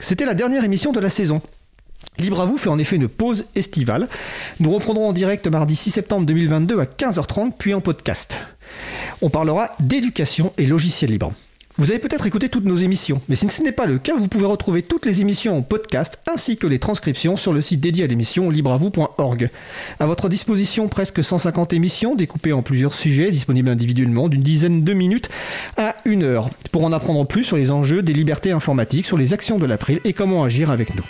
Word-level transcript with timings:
C'était 0.00 0.26
la 0.26 0.34
dernière 0.34 0.64
émission 0.64 0.92
de 0.92 1.00
la 1.00 1.10
saison. 1.10 1.40
Libre 2.18 2.40
à 2.40 2.46
vous 2.46 2.56
fait 2.56 2.68
en 2.68 2.78
effet 2.78 2.96
une 2.96 3.08
pause 3.08 3.46
estivale. 3.54 4.08
Nous 4.60 4.70
reprendrons 4.70 5.08
en 5.08 5.12
direct 5.12 5.46
mardi 5.48 5.76
6 5.76 5.90
septembre 5.90 6.26
2022 6.26 6.80
à 6.80 6.84
15h30 6.84 7.52
puis 7.58 7.74
en 7.74 7.80
podcast. 7.80 8.38
On 9.22 9.30
parlera 9.30 9.72
d'éducation 9.80 10.52
et 10.58 10.66
logiciel 10.66 11.10
libre. 11.10 11.32
Vous 11.78 11.90
avez 11.90 11.98
peut-être 11.98 12.26
écouté 12.26 12.48
toutes 12.48 12.64
nos 12.64 12.76
émissions, 12.76 13.20
mais 13.28 13.36
si 13.36 13.46
ce 13.50 13.62
n'est 13.62 13.70
pas 13.70 13.84
le 13.84 13.98
cas, 13.98 14.16
vous 14.16 14.28
pouvez 14.28 14.46
retrouver 14.46 14.80
toutes 14.80 15.04
les 15.04 15.20
émissions 15.20 15.58
en 15.58 15.60
podcast 15.60 16.18
ainsi 16.26 16.56
que 16.56 16.66
les 16.66 16.78
transcriptions 16.78 17.36
sur 17.36 17.52
le 17.52 17.60
site 17.60 17.80
dédié 17.80 18.04
à 18.04 18.06
l'émission 18.06 18.48
libreavou.org. 18.48 19.50
À 20.00 20.06
votre 20.06 20.30
disposition, 20.30 20.88
presque 20.88 21.22
150 21.22 21.74
émissions 21.74 22.14
découpées 22.14 22.54
en 22.54 22.62
plusieurs 22.62 22.94
sujets 22.94 23.30
disponibles 23.30 23.68
individuellement 23.68 24.28
d'une 24.28 24.42
dizaine 24.42 24.84
de 24.84 24.92
minutes 24.94 25.28
à 25.76 25.96
une 26.06 26.22
heure 26.22 26.48
pour 26.72 26.82
en 26.82 26.92
apprendre 26.92 27.26
plus 27.26 27.44
sur 27.44 27.58
les 27.58 27.70
enjeux 27.70 28.00
des 28.00 28.14
libertés 28.14 28.52
informatiques, 28.52 29.04
sur 29.04 29.18
les 29.18 29.34
actions 29.34 29.58
de 29.58 29.66
l'April 29.66 30.00
et 30.04 30.14
comment 30.14 30.44
agir 30.44 30.70
avec 30.70 30.96
nous. 30.96 31.04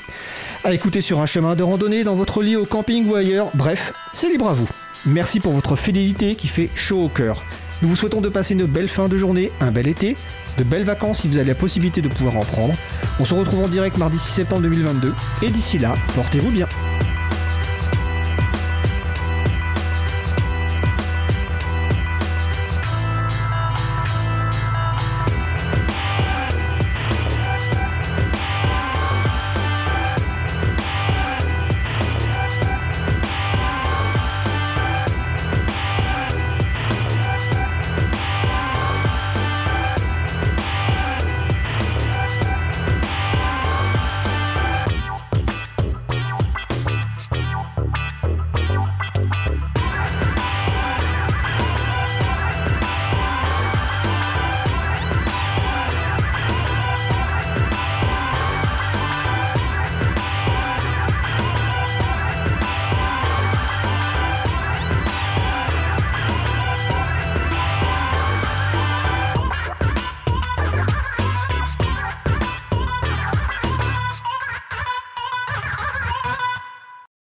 À 0.64 0.72
écouter 0.72 1.00
sur 1.00 1.20
un 1.20 1.26
chemin 1.26 1.54
de 1.54 1.62
randonnée, 1.62 2.02
dans 2.02 2.16
votre 2.16 2.42
lit, 2.42 2.56
au 2.56 2.64
camping 2.64 3.06
ou 3.06 3.14
ailleurs, 3.14 3.50
bref, 3.54 3.92
c'est 4.12 4.28
libre 4.28 4.52
vous. 4.52 4.68
Merci 5.06 5.38
pour 5.38 5.52
votre 5.52 5.76
fidélité 5.76 6.34
qui 6.34 6.48
fait 6.48 6.68
chaud 6.74 7.04
au 7.04 7.08
cœur. 7.08 7.44
Nous 7.80 7.88
vous 7.88 7.94
souhaitons 7.94 8.20
de 8.20 8.28
passer 8.28 8.54
une 8.54 8.64
belle 8.64 8.88
fin 8.88 9.08
de 9.08 9.16
journée, 9.16 9.52
un 9.60 9.70
bel 9.70 9.86
été, 9.86 10.16
de 10.58 10.64
belles 10.64 10.84
vacances 10.84 11.20
si 11.20 11.28
vous 11.28 11.36
avez 11.36 11.46
la 11.46 11.54
possibilité 11.54 12.02
de 12.02 12.08
pouvoir 12.08 12.36
en 12.36 12.40
prendre. 12.40 12.74
On 13.20 13.24
se 13.24 13.32
retrouve 13.32 13.62
en 13.64 13.68
direct 13.68 13.98
mardi 13.98 14.18
6 14.18 14.32
septembre 14.32 14.62
2022 14.62 15.14
et 15.42 15.50
d'ici 15.50 15.78
là, 15.78 15.94
portez-vous 16.16 16.50
bien. 16.50 16.66